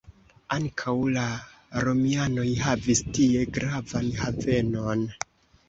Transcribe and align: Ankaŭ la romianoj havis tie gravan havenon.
Ankaŭ 0.55 0.93
la 1.17 1.25
romianoj 1.87 2.47
havis 2.63 3.03
tie 3.21 3.47
gravan 3.61 4.11
havenon. 4.25 5.09